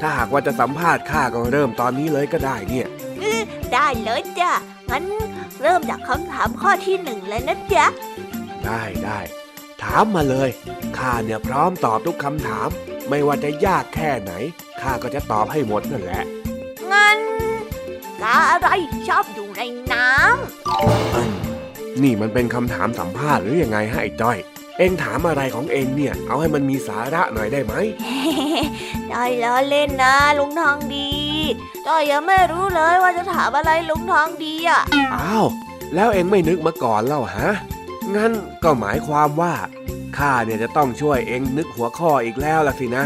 [0.00, 2.86] ถ้าหากว่าจะสัมภาษณ์ข้าก็เริ่มตอนนี้เลยก็ได้เนี่ย
[3.74, 4.52] ได้เลยจ้ะ
[4.90, 5.04] งั้น
[5.62, 7.86] เริ่มจากคำถามข้อที่หนึ่งเลยนะจ๊ะ
[8.64, 9.20] ได้ได้
[9.82, 10.48] ถามมาเลย
[10.98, 12.68] ข้าเนี่ยพร้อมตอบทุกคำถาม
[13.08, 14.32] ไม่ว่าจะยากแค่ไหน
[14.80, 16.22] ข้าก็จะตอบให้หมดนั่นแหละ
[16.92, 17.18] งั้น
[18.22, 18.68] กาอะไร
[19.08, 19.62] ชอบอยู่ใน
[19.92, 20.08] น้
[21.14, 21.32] อืม
[22.02, 24.38] นี่มันเป็นคำถามสัมภาษณ์หรือยังไงฮะไอ้จ้อย
[24.78, 31.10] เอ็งถามอะไรของเอ็งเนี่ย เอาให้มันมีสาระหน่อยได้ไหมำได้ล้อเล่นนะลุงทองดี
[31.86, 34.82] จอยยังไม่รู้เลยว่าจะถามอะไรลุงทองดีอะ
[35.14, 35.46] อ้าว
[35.94, 37.48] แล้วเอ็งไม่นึกมาก่อนเล่าฮะ
[38.16, 38.32] งั้น
[38.64, 39.54] ก็หมายความว่า
[40.18, 43.04] ข้าเนี่ยจะต้องช่วยเอ็งนึกหัวข้ออีกแล้วล่ะสินะ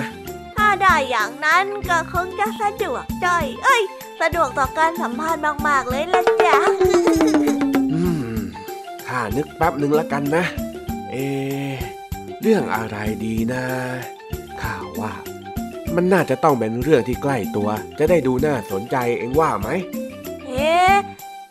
[0.56, 3.82] ถ้าได้อย่างนั้นก็คงจะสะดวกจอย เอ้ย
[4.20, 6.58] สะดวกต่อการสัมภาษณ์มาก ๆ เลยละจ้ะ
[7.92, 8.02] อื
[8.34, 8.36] ม
[9.06, 10.44] ข้านึกแป๊บหนึ่งละกันนะ
[11.10, 11.74] เอะ
[12.42, 13.64] เรื่องอะไรดีนะ
[14.60, 15.12] ข้าว่า
[15.94, 19.68] มันน่าจะต้องเป็นเรื่องที่ใกล้ตัว จะได้ดูน่าสนใจเอ็งว่าไหม
[20.05, 20.05] เฮ้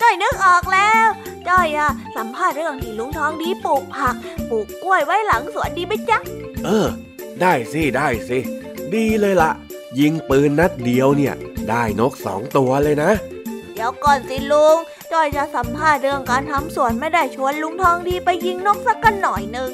[0.05, 1.07] จ้อยนึกออกแล้ว
[1.47, 4.15] จ้อยอะสัมภาษณ์เรื่องที่ลุงทองดีปลูกผัก
[4.49, 6.17] ปลูกกล้วยไว้หลังสวนดีไหมจ๊ะ
[6.65, 6.87] เออ
[7.41, 8.37] ได้สิได้สิ
[8.95, 9.51] ดีเลยละ
[9.99, 11.33] ยิงปืนนัดเดียวเนี่ย
[11.69, 13.11] ได้นกสองตัวเลยนะ
[13.73, 14.77] เดี๋ยวก่อนสิลุง
[15.11, 19.71] จ้อยจะสัมภาษณ์เรื่องการทำสวนไม่ได้ชวนลุงทองดีไปยิงนกสักกันหน่อยหนึ่ง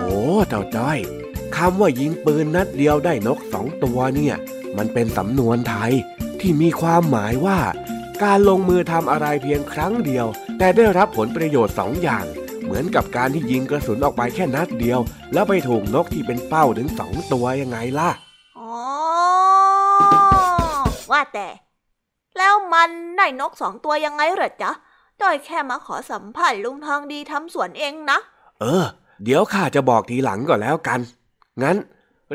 [0.00, 0.98] โอ้เจ้าจ้อย
[1.56, 4.34] คำว่ายิงปืนนัดเดียวได้นกสองตัวเนี่ย
[4.76, 5.92] มันเป็นสำนวนไทย
[6.40, 7.58] ที่มีความหมายว่า
[8.22, 10.26] การลงมือทำอะไรเพียงครั้งเดียว
[10.58, 12.24] แต่ได้รับผลประโยชน์สองอย่าง
[12.62, 15.00] เหมือนกับการที่ยิงกระสุนออกไปแค่นัดเดียว
[15.32, 18.10] แล้วไปถูกนกที่เป็นเป้าถึงสองตัวยังไงล่ะ
[18.58, 18.74] อ๋อ
[21.10, 21.48] ว่าแต่
[22.38, 24.70] แล้วมันได้นกสองตัวยังไงเหรอจ๊ะ
[25.20, 28.18] จ้อยแค่มาขอสัมภาษณ์ลุงทองดีทำสวนเองนะ
[28.60, 28.84] เออ
[29.24, 31.00] เดี๋ยวข้าจะบอกทีหลังก็แล้วกัน
[31.62, 31.76] งั้น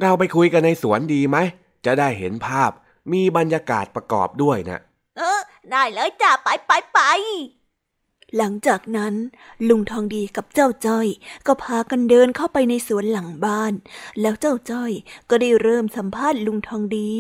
[0.01, 1.37] เราไปคุยกันในสวนดีไหม
[1.85, 2.71] จะได้เห็นภาพ
[3.11, 4.88] มีบรรยากาศประกอบด้วยนะเออ
[5.71, 6.99] ได้เลยจ้ะไปไปไป
[8.37, 9.13] หลังจากนั้น
[9.69, 11.07] ลุงทองดีกับเจ้าจ้อย
[11.47, 13.73] ก็พากันเดินเข้าไปในสวนหลังบ้าน
[14.21, 14.91] แล้วเจ้าจ้อย
[15.29, 17.11] ก็ได้เริ่มสัมภาษณ์ลุงทองดี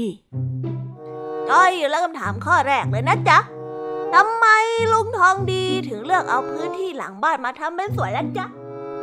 [1.51, 3.39] จ้อยเริ่มถามข้อแรกเลยนะจ๊ะ
[4.13, 4.45] ทำไม
[4.93, 8.45] ลุงทองดีถึงเลือกเอาพื้นที่หลังบ้านมาทำเป็นสวนล่ะจ๊ะ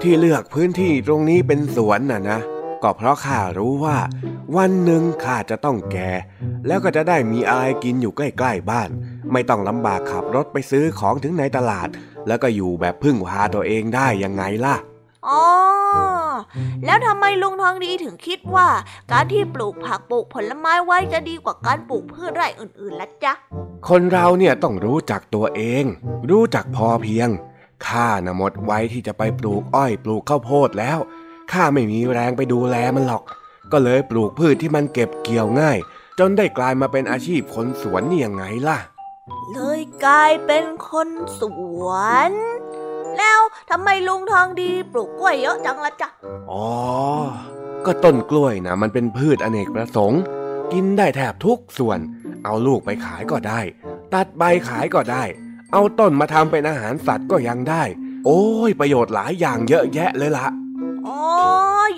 [0.03, 2.39] ที่เลือกพื้นที่ตรงนี้เป็นสวนน่ะนะ
[2.83, 3.99] ก็เพราะข้ารู้ว่า
[4.57, 6.11] วันหนึ่งข้าจะต้องแก่
[6.67, 8.89] แล้วก็จะได้มีอะไรกินอยู่ใกล้ๆบ้าน
[9.33, 11.89] ไม่ต้องลำบากขับรถไปซื้อของถึงในตลาด
[12.27, 14.77] แล้วก็อยู่แบบพึ่งพาตัวเองได้ยังไงล่ะ
[15.29, 15.45] อ๋อ
[16.85, 18.69] แล้วทำไมลุงทองดีถึงคิดว่า
[19.13, 23.33] การที่ปลูกผักปลูกผลไม้ไว้จะดีกว่าการปลูกพืชไร่อื่นๆล่ะจ๊ะ
[23.89, 25.85] คนเราเนี่ยต้องรู้จักตัวเอง
[26.31, 27.29] รู้จักพอเพียง
[27.87, 30.99] ข้านะหมดไว้ที่จะไปปลูกอ้อยปลูกข้าวโพดแล้ว
[31.53, 33.23] ข้าไม่มีแรงไปดูแลมันหรอก
[33.73, 35.79] ก็เลยปลูกพืชที่มันเก็บเกี่ยวง่าย
[36.19, 38.79] จนได้กลายมาเป็นอาชีพคนสวนนี่ยังไงล่ะ
[39.53, 41.09] เลยกลายเป็นคน
[41.41, 41.43] ส
[41.87, 41.89] ว
[42.31, 42.33] น
[43.19, 43.41] แล้ว
[43.71, 46.09] ทำไมลุงทองดีปลูกกล้วยเยอะจังล่ะจ๊ะ
[46.51, 46.67] อ๋อ
[47.87, 50.21] ก็ต้นกล้วยนะมันเป็นพืชอเนกประสงค์
[50.73, 51.99] กินได้แทบทุกส่วน
[52.45, 53.61] เอาลูกไปขายก็ได้
[54.15, 55.25] ตัดใบขายก็ได้
[55.73, 57.83] เอาต้นมาทำเป็นอาหารสัตว์ก็ยังได้
[58.27, 60.47] โอ้ย ประโยชน์หลายอย่างเยอะแยะเลยละ
[61.07, 61.21] อ๋อ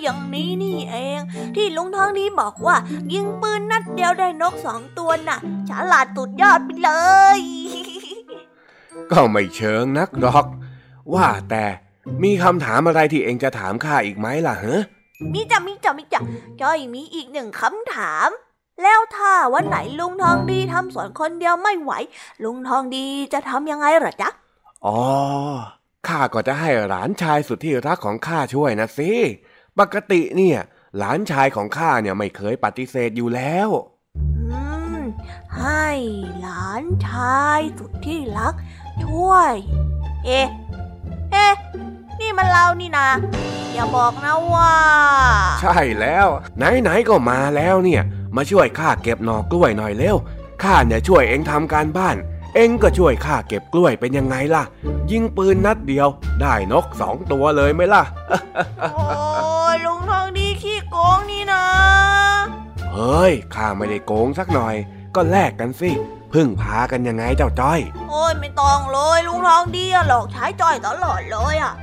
[0.01, 1.19] อย่างนี้นี่เอง
[1.55, 2.75] ที่ลุงทองดีบอกว่า
[3.13, 5.39] ยิงปืนนัดเดียวได้นกสองตัวน่ะ
[5.69, 6.91] ฉลาดสุดยอดไปเล
[7.37, 7.39] ย
[9.11, 10.45] ก็ไม่เชิงนักหรอก
[11.13, 11.65] ว่าแต่
[12.23, 14.81] มีคำถามอะไรที่เองจะถามข้าอีกไหมล่ะฮะ
[15.33, 16.21] มีจ้ะมีจ้ะมีจ้ะ
[16.61, 18.29] จ้อยมีอีกหนึ่งคำถาม
[18.83, 21.91] แล้วถ้าวันไหนลุงทองดีทำสวนคนเดียวไม่ไหว
[22.43, 24.29] ลุงทองดีจะทำยังไงเหรอจ๊ะ
[24.85, 24.97] อ๋อ
[26.07, 29.11] ข้าก็จะให้หลานชายสุดที่รักของข้าช่วยนะสิ
[29.79, 30.59] ปกติเนี่ย
[30.97, 33.69] หลานชายของข้าเนี่ยไม่เคยปฏิเสธอยู่แล้ว
[34.17, 34.61] อื
[34.99, 35.01] ม
[35.57, 35.87] ให้
[36.41, 38.55] หลานชายสุดที่รัก
[39.05, 39.53] ช่วย
[40.25, 40.47] เอ๊ะ
[41.31, 41.55] เอ๊ะ
[42.19, 43.09] นี่มันเรานี่นะ
[43.73, 44.75] อย่าบอกนะว่า
[45.61, 46.27] ใช่แล้ว
[46.57, 48.03] ไหนๆก็มาแล้วเนี่ย
[48.35, 50.17] มาช่วยข้าเก็บหน่อกล้วยหน่อยเร็ว
[50.63, 52.17] ข้าเนี่ยช่วยเองทำการบ้าน
[52.55, 54.63] เองก็ช่วยข้าเก็บกล้วยเป็นยังไงล่ะ
[55.11, 56.07] ยิงปืนนัดเดียว
[56.41, 58.03] ได้นกสองตัวเลยไหมล่ะ
[58.95, 59.07] โอ้
[59.73, 61.63] ยลุงทองดีขี้โกงนี่นะ
[62.93, 64.75] เฮ้ยข้าไม่ได้โกงสักหน่อย
[65.15, 65.91] ก็แลกกันสิ
[66.33, 67.79] พึ่งพากันยังไงเจ้าจ้อย
[68.09, 71.73] โอ้ยไม่ต้องเลยลุงทองดีอะหลอกใช้จ้อยตลอดเลยอะ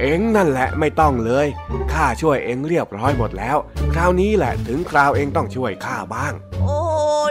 [0.00, 1.46] เองนั่นแหละไม่ต้องเลย
[1.92, 3.56] ข้าช่วยเองเรียบร้อยหมดแล้ว
[3.94, 6.78] คราวนี้แหละถึงคราวเองต้องช่วยข้าบ้าง โอ้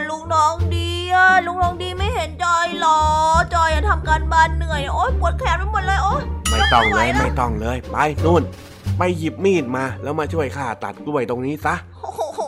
[0.09, 3.01] ลุงทองดีอะลุงทองดีไม่เห็นจอยหรอ
[3.53, 8.43] จอยอะทำการบ้านเหนื่อย โอ๊ยปวดแขนไปหมดเลยโอ๊ยไม่ต้องเลยไม่ไหวแล้วไม่ต้องเลย ไปนู่น
[8.97, 12.41] ไปหยิบมีดมาแล้วมาช่วยข้าตัดกล้วยตรงนี้ซะ โอ้โห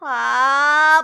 [0.00, 1.02] ครับ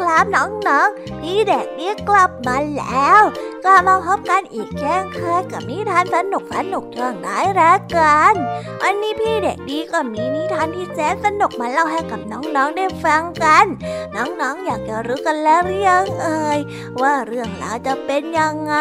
[0.00, 3.22] ครับน้องๆ พี่เด็กดีกลับมาแล้ว
[3.64, 8.34] กลับมาพบกันอีกแค่เคยกับนิทานสนุกสนุกช่วงได้แล้วกัน
[8.82, 13.66] วันนี้พี่เด็กดีก็มีนิทานที่แสนสนุกมาเล่าให้กับน้องๆได้ฟังกัน
[14.14, 16.58] น้องๆอยากจะรู้กันแล้วหรือยังเอ่ย
[17.00, 18.76] ว่าเรื่องราวจะเป็นยังไง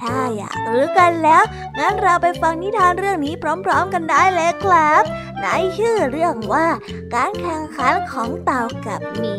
[0.00, 1.42] ถ้าอยากรู้กันแล้ว
[1.78, 5.02] งั้นเราไปฟังนิทานเรื่องนี้พร้อม ๆ กันได้เลยครับ
[5.42, 6.66] ในชื่อเรื่องว่า
[7.14, 9.36] การแข่งขันของเต่ากับหมี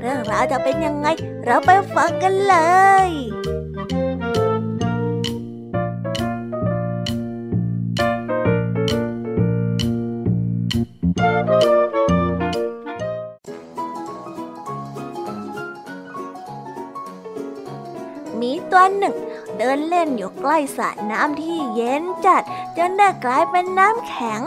[0.00, 1.06] เรื่องราวจะเป็นยังไง
[1.44, 2.56] เราไปฟังกันเล
[3.06, 3.08] ย
[18.40, 19.16] มีตัวหนึ่ง
[19.58, 22.42] เดินเล่นอยู่ใกล้สระน้ำที่เย็นจัด
[22.76, 24.42] จนได้กลายเป็นน้ำแข็ง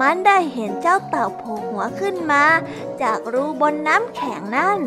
[0.00, 2.44] มันได้เห็นเจ้าเต่าโผล่หัวขึ้นมา
[3.02, 4.78] จากรูบนน้ำแข็งนั่น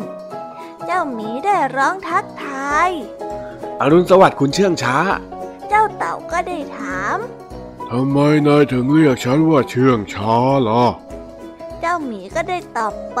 [0.84, 2.90] เจ้าหมีได้ร้องทักทาย
[3.80, 4.98] อรุณสวัสดิ์คุณเชื่องช้า
[5.68, 7.18] เจ้าเต่าก็ได้ถาม
[7.90, 10.36] ทำไมนายถึงเรียกฉันว่าเชื่องช้า
[10.68, 10.84] ล่ะ
[11.80, 13.20] เจ้าหมีก็ได้ตอบไป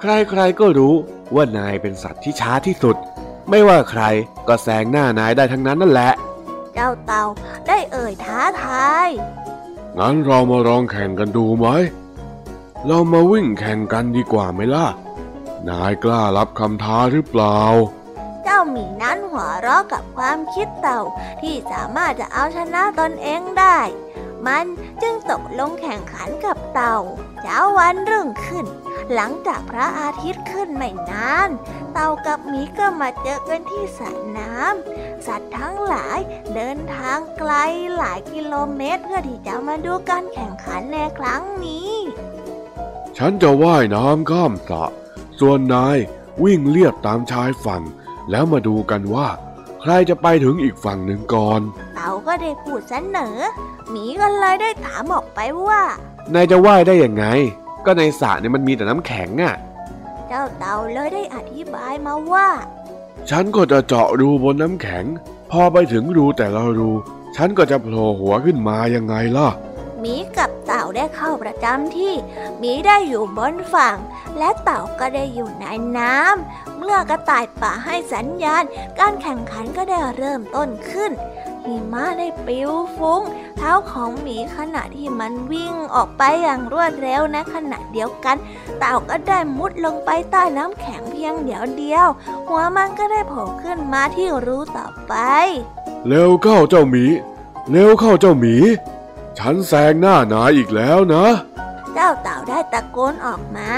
[0.00, 0.94] ใครๆก็รู้
[1.34, 2.96] ว่านายเป็นสัตว์ที่ช้าที่สุด
[3.50, 4.02] ไม่ว่าใคร
[4.48, 6.12] ก็แซงหน้านายได้ทั้งนั้นนั่นแหละ
[6.74, 7.24] เจ้าเต่า
[7.68, 9.08] ได้เอ่ยท้าทาย
[9.98, 11.66] งั้นเรามาลองแข่งกันดูไหม
[12.86, 14.86] เรามาวิ่งแข่งกันดีกว่าไหมล่ะ
[15.68, 17.58] นายกล้ารับคำท้าหรือเปล่า
[18.42, 21.00] เจ้าหมีนั้นหัวเราะกับความคิดเต่า
[21.40, 23.78] ที่สามารถจะเอาชนะตนเองได้
[24.46, 24.64] มัน
[25.02, 26.98] จึงตกลงแข่งขันกับเต่า
[27.42, 28.66] เช้าวันรุ่งขึ้น
[29.14, 31.50] หลังจากพระอาทิตย์ขึ้นไม่นาน
[31.92, 36.18] เต่ากับหมีก็มาเจอกันที่สระน้ำสัตว์ทั้งหลาย
[36.54, 37.52] เดินทางไกล
[37.96, 41.90] หลายกิโลเมตร เพื่อที่จะมาดูการแข่งขันในครั้งนี้
[43.16, 44.84] ฉันจะว่ายน้ำข้ามสระ
[45.38, 45.98] ส่วนนาย
[46.42, 47.82] วิ่งเลียบตามชายฝั่ง
[48.30, 49.28] แล้วมาดูกันว่า
[49.80, 51.60] ใครจะไปถึงอีกฝั่งหนึ่งก่อน
[51.94, 53.36] เต่าก็ได้พูดเสนอ
[53.90, 55.82] หมีก็เลยได้ถามออกไปว่า
[56.34, 57.26] นายจะว่ายได้ยังไง
[57.86, 59.54] ก็ในสระเนี่ยมันมีแต่น้ำแข็งอะ่ะ
[60.28, 62.48] เจ้าเต่าเลยได้อธิบายมาว่า
[63.30, 65.04] ฉันก็จะเจาะรูบนน้ำแข็ง
[65.50, 66.90] พอไปถึงรูแต่ละรู
[67.36, 69.48] ฉันก็จะโผล่หัวขึ้นมายังไงล่ะ
[70.00, 72.12] หมีกับเต่าได้เข้าประจำที่
[72.58, 73.96] หมีได้อยู่บนฝั่ง
[74.38, 75.66] และเต่าก็ได้อยู่ใน
[75.98, 78.64] น้ำเมื่อกระต่ายป่าให้สัญญาณ
[78.98, 81.12] การแข่งขันก็ได้เริ่มต้นขึ้น
[81.66, 83.22] หิมะได้ปลิวฟุ้ง
[83.56, 88.36] เท้าของหมีขณะที่มันวิ่งออกไปอย่างรวดเร็วในขณะเดียวกัน
[88.78, 92.06] เต่าก็ได้มุดลงไปใต้น้ำแข็งเพียงเดียวเดียว
[92.48, 95.14] หัวมันก็ได้โผล่ขึ้นมาที่รูต่อไป
[96.08, 97.04] เร็วเข้าเจ้าหมี
[97.70, 98.56] เร็วเข้าเจ้าหมี
[99.38, 101.26] ฉันแซงหน้านายอีกแล้วนะ
[101.94, 103.72] เจ้าเต่าได้ตะโกนออกมา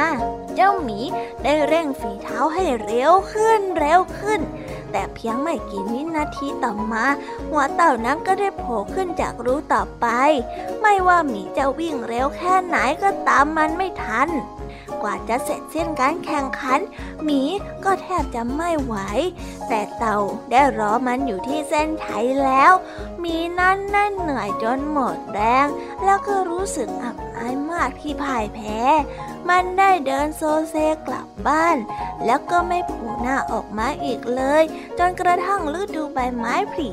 [0.54, 1.00] เจ้าหมี
[1.42, 4.40] ได้เร่งฝีเท้าให้เร็วขึ้นเร็วขึ้น
[4.92, 7.04] แต่เพียงไม่กี่วินาทีต่อมา
[7.50, 10.06] หัวเต่านั้นก็ได้โผล่ขึ้นจากรูต่อไป
[10.80, 14.28] ไม่ว่าหมีจะวิ่งเร็วแค่ไหนก็ตามมันไม่ทัน
[15.02, 16.80] กว่าจะเสร็จสิ้นการแข่งขัน
[17.24, 17.42] หมี
[17.84, 18.94] ก็แทบจะไม่ไหว
[19.68, 20.18] แต่เต่า
[20.50, 22.72] ได้รอมันอยู่ที่เส้นชัยแล้ว
[23.20, 25.66] หมีนั้นนั่นเหนื่อยจนหมดแรง
[26.04, 28.80] แล้วก็รู้สึกอับอายมากที่พ่ายแพ้
[29.48, 30.76] มันได้เดินโซเซ
[31.06, 31.76] กลับบ้าน
[32.24, 34.62] แล้วก็ไม่ผูหน้าออกมาอีกเลย
[34.98, 36.88] จนกระทั่งฤดูใบไม้ผลิ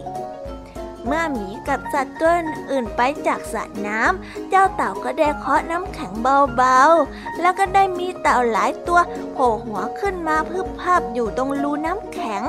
[1.06, 2.34] เมื่อหมีกับสัตว์ตัว
[2.72, 9.00] อื่นไปจากสระน้ำ เจ้าเต่าก็ได้เคาะน้ำแข็งเบาๆ แล้วก็ได้มีเต่าหลายตัว
[9.34, 12.44] โผล่หัวขึ้นมาพึบภาพอยู่ตรงรูน้ำแข็ง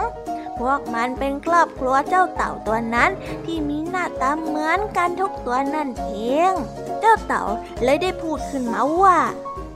[0.59, 3.11] พวกมันเป็นครอบครัวเจ้าเต่าตัวนั้น
[3.44, 6.12] ที่มีหน้าตาเหมือนกันทุกตัวนั่นเอ
[6.50, 6.52] ง
[7.00, 7.42] เจ้าเต่า
[7.82, 9.18] เลยได้พูดขึ้นมาว่า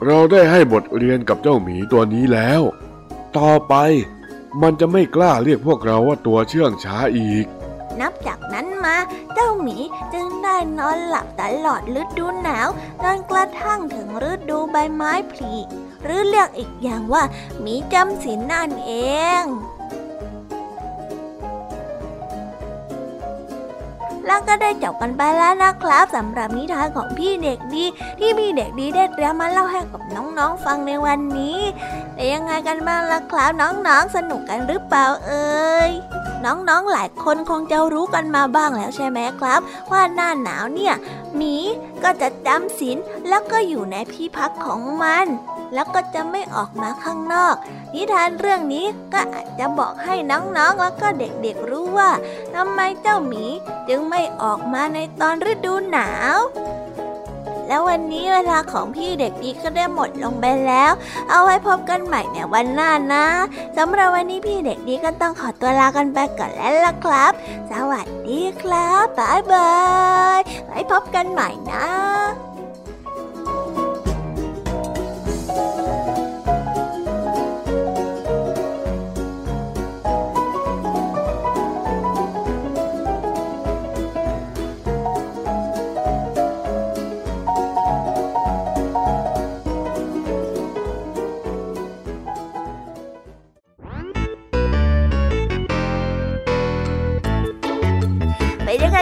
[0.06, 2.62] เราได้ให้บทเรียนกับเจ้าหมีตัวนี้แล้ว
[3.38, 3.74] ต่อไป
[4.62, 7.46] มันจะไม่กล้าเรียกพวกเราว่าตัวเชื่องช้าอีก
[8.00, 8.96] นับจากนั้นมา
[9.34, 9.76] เจ้าหมี
[10.14, 12.68] จึงได้นอนหลับตลอดฤดูหนาว
[13.02, 15.54] จนกระทั่งถึงฤดูใบไม้ผลิ
[16.04, 17.22] หรือเรียกอีกอย่างว่า
[17.60, 18.92] หมีจำศีลนั่นเอ
[19.42, 19.44] ง
[24.26, 27.84] แล้วก็ได้จบกันไปแล้วนะครับสำหรับนิทานของพี่เด็กดี
[28.18, 31.58] ที่พี่เด็กดีได้เตรียมมาเล่าให้กับน้องๆฟังในวันนี้
[32.14, 35.90] แต่ยังไงกันบ้างล่ะครับน้องๆสนุกกันหรือเปล่าเอ่ย
[36.44, 39.60] น้องๆหลายคนคงจะรู้กันมาบ้างแล้วใช่ไหมครับ
[39.92, 40.94] ว่าหน้าหนาวเนี่ย
[41.36, 41.56] หมี
[42.02, 45.26] ก็จะจำศีลแล้วก็อยู่ในที่พักของมัน
[45.74, 47.54] แล้วก็จะไม่ออกมาข้างนอก
[47.94, 52.10] นิทานเรื่องนี้ก็อาจจะบอกให้น้องๆแล้วก็เด็กๆรู้ว่า
[52.54, 53.44] ทำไมเจ้าหมี
[53.88, 56.38] จึงไม่ออกมาในตอนฤดูหนาว
[57.70, 60.92] แล้ววันนี้เวลาของพี่เด็กดีก็ได้หมดลงไปแล้ว
[61.30, 63.26] เอาไว้พบกันใหม่ในวันหน้านะ
[63.76, 67.32] สำหรับวันนี้พี่เด็กดีก็ต้องขอตัวลากันไปก่อนแล้วล่ะครับ
[67.70, 69.72] สวัสดีครับบ๊ายบา
[70.38, 71.86] ยไว้พบกันใหม่นะ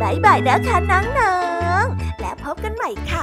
[0.00, 1.36] บายบายนะคะน้อ
[1.82, 3.22] งๆ และพบกันใหม่ค่ะ